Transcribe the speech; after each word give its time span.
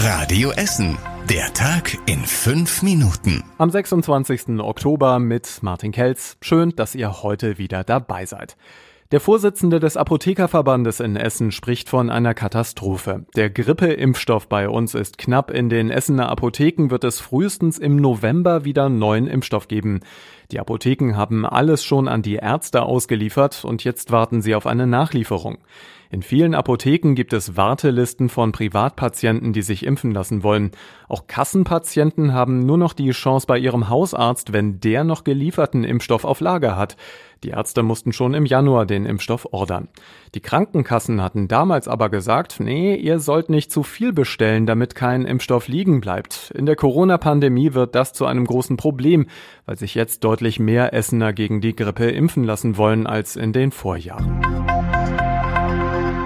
Radio 0.00 0.52
Essen. 0.52 0.96
Der 1.28 1.52
Tag 1.54 1.98
in 2.06 2.20
fünf 2.20 2.84
Minuten. 2.84 3.42
Am 3.58 3.68
26. 3.68 4.60
Oktober 4.60 5.18
mit 5.18 5.58
Martin 5.62 5.90
Kelz. 5.90 6.36
Schön, 6.40 6.70
dass 6.76 6.94
ihr 6.94 7.24
heute 7.24 7.58
wieder 7.58 7.82
dabei 7.82 8.24
seid. 8.24 8.56
Der 9.10 9.18
Vorsitzende 9.18 9.80
des 9.80 9.96
Apothekerverbandes 9.96 11.00
in 11.00 11.16
Essen 11.16 11.50
spricht 11.50 11.88
von 11.88 12.10
einer 12.10 12.34
Katastrophe. 12.34 13.24
Der 13.34 13.50
Grippeimpfstoff 13.50 14.48
bei 14.48 14.68
uns 14.68 14.94
ist 14.94 15.18
knapp. 15.18 15.50
In 15.50 15.68
den 15.68 15.90
Essener 15.90 16.28
Apotheken 16.28 16.90
wird 16.90 17.02
es 17.02 17.18
frühestens 17.18 17.78
im 17.78 17.96
November 17.96 18.64
wieder 18.64 18.88
neuen 18.88 19.26
Impfstoff 19.26 19.66
geben. 19.66 20.00
Die 20.52 20.60
Apotheken 20.60 21.16
haben 21.16 21.44
alles 21.44 21.82
schon 21.84 22.06
an 22.06 22.22
die 22.22 22.36
Ärzte 22.36 22.82
ausgeliefert 22.82 23.64
und 23.64 23.82
jetzt 23.82 24.12
warten 24.12 24.42
sie 24.42 24.54
auf 24.54 24.66
eine 24.66 24.86
Nachlieferung. 24.86 25.58
In 26.10 26.22
vielen 26.22 26.54
Apotheken 26.54 27.14
gibt 27.14 27.34
es 27.34 27.58
Wartelisten 27.58 28.30
von 28.30 28.50
Privatpatienten, 28.50 29.52
die 29.52 29.60
sich 29.60 29.84
impfen 29.84 30.10
lassen 30.10 30.42
wollen. 30.42 30.70
Auch 31.06 31.26
Kassenpatienten 31.26 32.32
haben 32.32 32.64
nur 32.64 32.78
noch 32.78 32.94
die 32.94 33.10
Chance 33.10 33.46
bei 33.46 33.58
ihrem 33.58 33.90
Hausarzt, 33.90 34.54
wenn 34.54 34.80
der 34.80 35.04
noch 35.04 35.22
gelieferten 35.22 35.84
Impfstoff 35.84 36.24
auf 36.24 36.40
Lager 36.40 36.76
hat. 36.76 36.96
Die 37.44 37.50
Ärzte 37.50 37.82
mussten 37.82 38.14
schon 38.14 38.32
im 38.32 38.46
Januar 38.46 38.86
den 38.86 39.04
Impfstoff 39.04 39.46
ordern. 39.52 39.88
Die 40.34 40.40
Krankenkassen 40.40 41.22
hatten 41.22 41.46
damals 41.46 41.88
aber 41.88 42.08
gesagt, 42.08 42.58
nee, 42.58 42.96
ihr 42.96 43.20
sollt 43.20 43.50
nicht 43.50 43.70
zu 43.70 43.82
viel 43.82 44.14
bestellen, 44.14 44.64
damit 44.64 44.94
kein 44.94 45.26
Impfstoff 45.26 45.68
liegen 45.68 46.00
bleibt. 46.00 46.52
In 46.56 46.64
der 46.64 46.76
Corona-Pandemie 46.76 47.74
wird 47.74 47.94
das 47.94 48.14
zu 48.14 48.24
einem 48.24 48.46
großen 48.46 48.78
Problem, 48.78 49.26
weil 49.66 49.76
sich 49.76 49.94
jetzt 49.94 50.24
deutlich 50.24 50.58
mehr 50.58 50.94
Essener 50.94 51.34
gegen 51.34 51.60
die 51.60 51.76
Grippe 51.76 52.10
impfen 52.10 52.44
lassen 52.44 52.78
wollen 52.78 53.06
als 53.06 53.36
in 53.36 53.52
den 53.52 53.72
Vorjahren. 53.72 54.87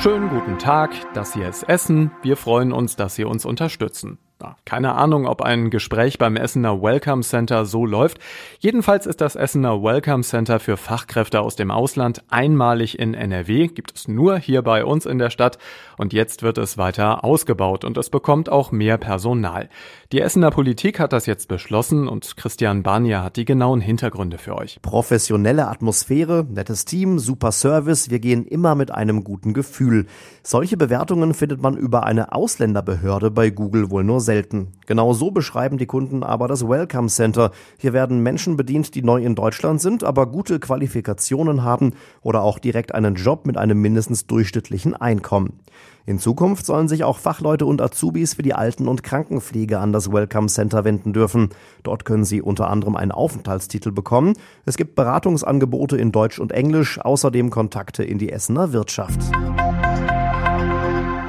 Schönen 0.00 0.28
guten 0.28 0.58
Tag, 0.60 0.92
das 1.12 1.34
hier 1.34 1.48
ist 1.48 1.64
Essen. 1.64 2.12
Wir 2.22 2.36
freuen 2.36 2.72
uns, 2.72 2.94
dass 2.94 3.16
Sie 3.16 3.24
uns 3.24 3.44
unterstützen. 3.44 4.18
Keine 4.64 4.94
Ahnung, 4.94 5.26
ob 5.26 5.42
ein 5.42 5.68
Gespräch 5.68 6.16
beim 6.16 6.36
Essener 6.36 6.80
Welcome 6.80 7.22
Center 7.22 7.64
so 7.64 7.84
läuft. 7.84 8.18
Jedenfalls 8.60 9.04
ist 9.04 9.20
das 9.20 9.34
Essener 9.34 9.82
Welcome 9.82 10.22
Center 10.22 10.60
für 10.60 10.76
Fachkräfte 10.76 11.40
aus 11.40 11.56
dem 11.56 11.72
Ausland 11.72 12.22
einmalig 12.28 13.00
in 13.00 13.14
NRW, 13.14 13.66
gibt 13.66 13.96
es 13.96 14.06
nur 14.06 14.38
hier 14.38 14.62
bei 14.62 14.84
uns 14.84 15.06
in 15.06 15.18
der 15.18 15.30
Stadt 15.30 15.58
und 15.96 16.12
jetzt 16.12 16.44
wird 16.44 16.56
es 16.58 16.78
weiter 16.78 17.24
ausgebaut 17.24 17.84
und 17.84 17.98
es 17.98 18.10
bekommt 18.10 18.48
auch 18.48 18.70
mehr 18.70 18.96
Personal. 18.96 19.68
Die 20.12 20.20
Essener 20.20 20.52
Politik 20.52 21.00
hat 21.00 21.12
das 21.12 21.26
jetzt 21.26 21.48
beschlossen 21.48 22.06
und 22.06 22.36
Christian 22.36 22.84
Barnier 22.84 23.24
hat 23.24 23.36
die 23.36 23.44
genauen 23.44 23.80
Hintergründe 23.80 24.38
für 24.38 24.56
euch. 24.56 24.78
Professionelle 24.82 25.66
Atmosphäre, 25.66 26.46
nettes 26.48 26.84
Team, 26.84 27.18
super 27.18 27.50
Service, 27.50 28.08
wir 28.08 28.20
gehen 28.20 28.46
immer 28.46 28.76
mit 28.76 28.92
einem 28.92 29.24
guten 29.24 29.52
Gefühl. 29.52 30.06
Solche 30.44 30.76
Bewertungen 30.76 31.34
findet 31.34 31.60
man 31.60 31.76
über 31.76 32.04
eine 32.04 32.32
Ausländerbehörde 32.32 33.32
bei 33.32 33.50
Google 33.50 33.90
wohl 33.90 34.04
nur 34.04 34.20
selten. 34.28 34.72
Genau 34.84 35.14
so 35.14 35.30
beschreiben 35.30 35.78
die 35.78 35.86
Kunden 35.86 36.22
aber 36.22 36.48
das 36.48 36.68
Welcome 36.68 37.08
Center. 37.08 37.50
Hier 37.78 37.94
werden 37.94 38.22
Menschen 38.22 38.58
bedient, 38.58 38.94
die 38.94 39.00
neu 39.00 39.24
in 39.24 39.34
Deutschland 39.34 39.80
sind, 39.80 40.04
aber 40.04 40.26
gute 40.26 40.60
Qualifikationen 40.60 41.64
haben 41.64 41.94
oder 42.20 42.42
auch 42.42 42.58
direkt 42.58 42.94
einen 42.94 43.14
Job 43.14 43.46
mit 43.46 43.56
einem 43.56 43.80
mindestens 43.80 44.26
durchschnittlichen 44.26 44.94
Einkommen. 44.94 45.60
In 46.04 46.18
Zukunft 46.18 46.66
sollen 46.66 46.88
sich 46.88 47.04
auch 47.04 47.16
Fachleute 47.16 47.64
und 47.64 47.80
Azubis 47.80 48.34
für 48.34 48.42
die 48.42 48.52
Alten- 48.52 48.86
und 48.86 49.02
Krankenpflege 49.02 49.78
an 49.78 49.94
das 49.94 50.12
Welcome 50.12 50.48
Center 50.48 50.84
wenden 50.84 51.14
dürfen. 51.14 51.48
Dort 51.84 52.04
können 52.04 52.26
sie 52.26 52.42
unter 52.42 52.68
anderem 52.68 52.96
einen 52.96 53.12
Aufenthaltstitel 53.12 53.92
bekommen. 53.92 54.34
Es 54.66 54.76
gibt 54.76 54.94
Beratungsangebote 54.94 55.96
in 55.96 56.12
Deutsch 56.12 56.38
und 56.38 56.52
Englisch, 56.52 57.00
außerdem 57.00 57.48
Kontakte 57.48 58.04
in 58.04 58.18
die 58.18 58.30
Essener 58.30 58.74
Wirtschaft. 58.74 59.20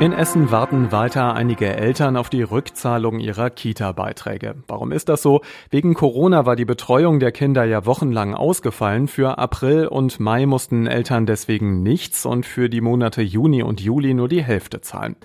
In 0.01 0.13
Essen 0.13 0.49
warten 0.49 0.93
weiter 0.93 1.33
einige 1.33 1.75
Eltern 1.75 2.15
auf 2.15 2.29
die 2.29 2.41
Rückzahlung 2.41 3.19
ihrer 3.19 3.49
Kita-Beiträge. 3.49 4.55
Warum 4.65 4.93
ist 4.93 5.09
das 5.09 5.21
so? 5.21 5.41
Wegen 5.71 5.93
Corona 5.93 6.45
war 6.45 6.55
die 6.55 6.63
Betreuung 6.63 7.19
der 7.19 7.33
Kinder 7.33 7.65
ja 7.65 7.85
wochenlang 7.85 8.33
ausgefallen. 8.33 9.09
Für 9.09 9.37
April 9.37 9.87
und 9.87 10.21
Mai 10.21 10.45
mussten 10.45 10.87
Eltern 10.87 11.25
deswegen 11.25 11.83
nichts 11.83 12.25
und 12.25 12.45
für 12.45 12.69
die 12.69 12.79
Monate 12.79 13.21
Juni 13.21 13.61
und 13.61 13.81
Juli 13.81 14.13
nur 14.13 14.29
die 14.29 14.41
Hälfte 14.41 14.79
zahlen. 14.79 15.17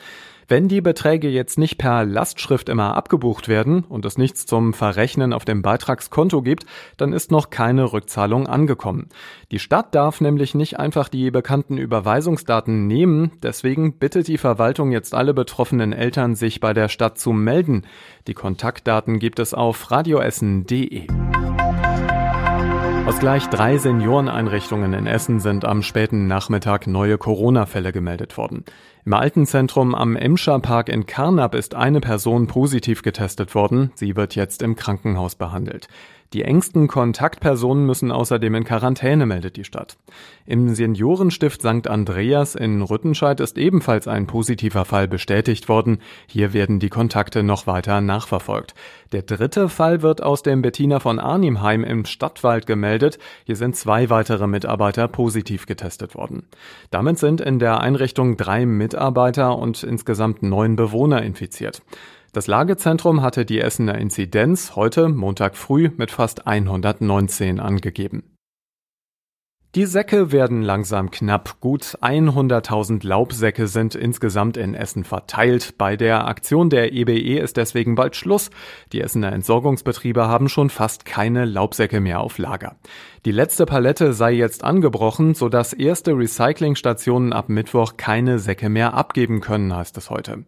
Wenn 0.47 0.69
die 0.69 0.81
Beträge 0.81 1.29
jetzt 1.29 1.59
nicht 1.59 1.79
per 1.79 2.05
Lastschrift 2.05 2.69
immer 2.69 2.97
abgebucht 2.97 3.49
werden 3.49 3.85
und 3.85 4.05
es 4.05 4.19
nichts 4.19 4.45
zum 4.45 4.75
Verrechnen 4.75 5.33
auf 5.33 5.45
dem 5.45 5.63
Beitragskonto 5.63 6.43
gibt, 6.43 6.67
dann 6.97 7.13
ist 7.13 7.31
noch 7.31 7.49
keine 7.49 7.93
Rückzahlung 7.93 8.47
angekommen. 8.47 9.09
Die 9.51 9.59
Stadt 9.59 9.95
darf 9.95 10.21
nämlich 10.21 10.55
nicht 10.55 10.79
einfach 10.79 11.09
die 11.09 11.31
bekannten 11.31 11.79
Überweisungsdaten 11.79 12.87
nehmen, 12.87 13.33
deswegen 13.43 13.99
bittet 13.99 14.29
die 14.29 14.39
Verwaltung 14.39 14.93
jetzt 14.93 15.15
alle 15.15 15.33
betroffenen 15.33 15.93
Eltern, 15.93 16.35
sich 16.35 16.61
bei 16.61 16.75
der 16.75 16.89
Stadt 16.89 17.19
zu 17.19 17.33
melden. 17.33 17.87
Die 18.27 18.35
Kontaktdaten 18.35 19.19
gibt 19.19 19.39
es 19.39 19.55
auf 19.55 19.91
radioessen.de. 19.91 21.07
Aus 23.07 23.19
gleich 23.19 23.47
drei 23.49 23.77
Senioreneinrichtungen 23.77 24.95
in 24.95 25.07
Essen 25.07 25.39
sind 25.39 25.67
am 25.67 25.83
späten 25.83 26.27
Nachmittag 26.27 26.87
neue 26.87 27.19
Corona-Fälle 27.19 27.93
gemeldet 27.93 28.39
worden. 28.39 28.65
Im 29.07 29.13
Altenzentrum 29.13 29.95
am 29.95 30.17
Emscher 30.17 30.59
Park 30.61 30.89
in 30.89 31.05
Karnap 31.05 31.55
ist 31.55 31.75
eine 31.75 32.01
Person 32.01 32.47
positiv 32.47 33.03
getestet 33.03 33.55
worden. 33.55 33.93
Sie 33.97 34.17
wird 34.17 34.35
jetzt 34.35 34.63
im 34.63 34.77
Krankenhaus 34.77 35.35
behandelt. 35.35 35.89
Die 36.33 36.43
engsten 36.43 36.89
Kontaktpersonen 36.89 37.87
müssen 37.87 38.11
außerdem 38.11 38.55
in 38.57 38.65
Quarantäne, 38.65 39.25
meldet 39.25 39.57
die 39.57 39.63
Stadt. 39.63 39.99
Im 40.47 40.75
Seniorenstift 40.75 41.61
St. 41.61 41.87
Andreas 41.87 42.57
in 42.57 42.83
Rüttenscheid 42.83 43.39
ist 43.39 43.57
ebenfalls 43.57 44.09
ein 44.09 44.27
positiver 44.27 44.85
Fall 44.85 45.07
bestätigt 45.07 45.69
worden. 45.69 45.99
Hier 46.27 46.53
werden 46.53 46.81
die 46.81 46.89
Kontakte 46.89 47.45
noch 47.45 47.69
weiter 47.69 48.01
nachverfolgt. 48.01 48.75
Der 49.13 49.23
dritte 49.23 49.69
Fall 49.69 50.03
wird 50.03 50.25
aus 50.25 50.43
dem 50.43 50.63
Bettina 50.63 50.99
von 50.99 51.21
Arnimheim 51.21 51.85
im 51.85 52.05
Stadtwald 52.05 52.67
gemeldet. 52.67 53.19
Hier 53.45 53.55
sind 53.55 53.77
zwei 53.77 54.11
weitere 54.11 54.49
Mitarbeiter 54.49 55.07
positiv 55.07 55.67
getestet 55.67 56.17
worden. 56.17 56.49
Damit 56.91 57.19
sind 57.19 57.43
in 57.43 57.61
der 57.61 57.81
Einrichtung 57.81 58.37
drei 58.37 58.67
Mitarbeiter 58.67 58.94
und 59.59 59.83
insgesamt 59.83 60.43
neun 60.43 60.77
Bewohner 60.77 61.23
infiziert. 61.23 61.83
Das 62.33 62.49
Lagezentrum 62.49 63.23
hatte 63.23 63.45
die 63.45 63.61
Essener 63.61 63.97
Inzidenz 63.97 64.75
heute, 64.75 65.09
Montag 65.09 65.57
früh, 65.57 65.91
mit 65.97 66.11
fast 66.11 66.47
119 66.47 67.61
angegeben. 67.61 68.34
Die 69.75 69.87
Säcke 69.87 70.31
werden 70.31 70.63
langsam 70.63 71.11
knapp. 71.11 71.59
Gut 71.59 71.99
100.000 72.01 73.05
Laubsäcke 73.05 73.67
sind 73.67 73.97
insgesamt 73.97 74.57
in 74.57 74.77
Essen 74.77 75.03
verteilt. 75.03 75.75
Bei 75.79 75.97
der 75.97 76.29
Aktion 76.29 76.71
der 76.71 76.93
EBE 76.93 77.19
e 77.19 77.41
ist 77.41 77.57
deswegen 77.57 77.97
bald 77.97 78.15
Schluss. 78.15 78.51
Die 78.93 79.01
Essener 79.01 79.33
Entsorgungsbetriebe 79.33 80.29
haben 80.29 80.49
schon 80.49 80.71
fast 80.71 81.05
keine 81.05 81.45
Laubsäcke 81.45 81.99
mehr 81.99 82.21
auf 82.21 82.39
Lager. 82.39 82.77
Die 83.25 83.33
letzte 83.33 83.67
Palette 83.67 84.13
sei 84.13 84.35
jetzt 84.35 84.63
angebrochen, 84.63 85.35
sodass 85.35 85.73
erste 85.73 86.13
Recyclingstationen 86.13 87.33
ab 87.33 87.49
Mittwoch 87.49 87.97
keine 87.97 88.39
Säcke 88.39 88.69
mehr 88.69 88.95
abgeben 88.95 89.41
können, 89.41 89.75
heißt 89.75 89.97
es 89.97 90.09
heute. 90.09 90.45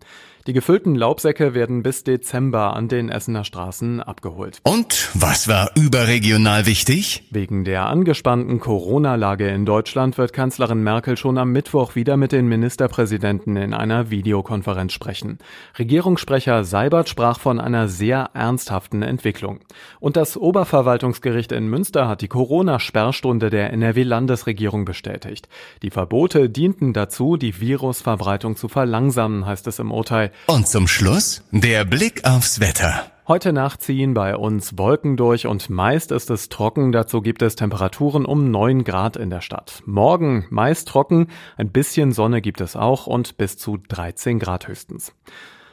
Die 0.46 0.52
gefüllten 0.52 0.94
Laubsäcke 0.94 1.54
werden 1.54 1.82
bis 1.82 2.04
Dezember 2.04 2.76
an 2.76 2.86
den 2.86 3.08
Essener 3.08 3.42
Straßen 3.42 4.00
abgeholt. 4.00 4.60
Und 4.62 5.10
was 5.14 5.48
war 5.48 5.72
überregional 5.74 6.66
wichtig? 6.66 7.24
Wegen 7.32 7.64
der 7.64 7.86
angespannten 7.86 8.60
Corona-Lage 8.60 9.48
in 9.48 9.66
Deutschland 9.66 10.18
wird 10.18 10.32
Kanzlerin 10.32 10.84
Merkel 10.84 11.16
schon 11.16 11.36
am 11.36 11.50
Mittwoch 11.50 11.96
wieder 11.96 12.16
mit 12.16 12.30
den 12.30 12.46
Ministerpräsidenten 12.46 13.56
in 13.56 13.74
einer 13.74 14.10
Videokonferenz 14.10 14.92
sprechen. 14.92 15.38
Regierungssprecher 15.80 16.62
Seibert 16.62 17.08
sprach 17.08 17.40
von 17.40 17.58
einer 17.58 17.88
sehr 17.88 18.30
ernsthaften 18.32 19.02
Entwicklung. 19.02 19.58
Und 19.98 20.16
das 20.16 20.36
Oberverwaltungsgericht 20.36 21.50
in 21.50 21.66
Münster 21.66 22.06
hat 22.06 22.22
die 22.22 22.28
Corona-Sperrstunde 22.28 23.50
der 23.50 23.72
NRW-Landesregierung 23.72 24.84
bestätigt. 24.84 25.48
Die 25.82 25.90
Verbote 25.90 26.48
dienten 26.48 26.92
dazu, 26.92 27.36
die 27.36 27.60
Virusverbreitung 27.60 28.54
zu 28.54 28.68
verlangsamen, 28.68 29.44
heißt 29.44 29.66
es 29.66 29.80
im 29.80 29.90
Urteil. 29.90 30.30
Und 30.46 30.68
zum 30.68 30.86
Schluss 30.86 31.42
der 31.50 31.84
Blick 31.84 32.24
aufs 32.24 32.60
Wetter. 32.60 33.10
Heute 33.28 33.52
Nacht 33.52 33.82
ziehen 33.82 34.14
bei 34.14 34.36
uns 34.36 34.78
Wolken 34.78 35.16
durch 35.16 35.46
und 35.48 35.68
meist 35.68 36.12
ist 36.12 36.30
es 36.30 36.48
trocken. 36.48 36.92
Dazu 36.92 37.22
gibt 37.22 37.42
es 37.42 37.56
Temperaturen 37.56 38.24
um 38.24 38.52
9 38.52 38.84
Grad 38.84 39.16
in 39.16 39.30
der 39.30 39.40
Stadt. 39.40 39.82
Morgen 39.84 40.46
meist 40.50 40.86
trocken, 40.86 41.26
ein 41.56 41.72
bisschen 41.72 42.12
Sonne 42.12 42.40
gibt 42.40 42.60
es 42.60 42.76
auch 42.76 43.08
und 43.08 43.36
bis 43.36 43.58
zu 43.58 43.78
13 43.78 44.38
Grad 44.38 44.68
höchstens. 44.68 45.12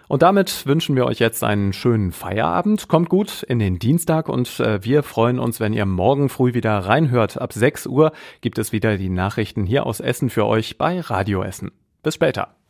Und 0.07 0.23
damit 0.23 0.65
wünschen 0.65 0.95
wir 0.95 1.05
euch 1.05 1.19
jetzt 1.19 1.43
einen 1.43 1.73
schönen 1.73 2.11
Feierabend. 2.11 2.87
Kommt 2.87 3.09
gut 3.09 3.43
in 3.43 3.59
den 3.59 3.77
Dienstag 3.77 4.29
und 4.29 4.59
äh, 4.59 4.83
wir 4.83 5.03
freuen 5.03 5.37
uns, 5.39 5.59
wenn 5.59 5.73
ihr 5.73 5.85
morgen 5.85 6.29
früh 6.29 6.53
wieder 6.53 6.77
reinhört. 6.79 7.39
Ab 7.39 7.53
6 7.53 7.85
Uhr 7.85 8.13
gibt 8.41 8.57
es 8.57 8.71
wieder 8.71 8.97
die 8.97 9.09
Nachrichten 9.09 9.65
hier 9.65 9.85
aus 9.85 9.99
Essen 9.99 10.31
für 10.31 10.45
euch 10.45 10.77
bei 10.77 10.99
Radio 11.01 11.43
Essen. 11.43 11.71
Bis 12.01 12.15
später. 12.15 12.55